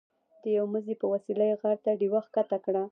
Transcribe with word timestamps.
د 0.41 0.43
یوه 0.57 0.69
مزي 0.73 0.93
په 1.01 1.05
وسیله 1.13 1.43
یې 1.49 1.55
غار 1.61 1.77
ته 1.85 1.91
ډیوه 1.99 2.19
ښکته 2.25 2.57
کړه. 2.65 2.79